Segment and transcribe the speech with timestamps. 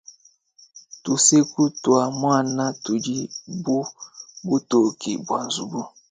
[1.03, 3.17] Tuseku tua muana tudi
[3.63, 3.77] bu
[4.47, 5.79] butoke bua nzubu.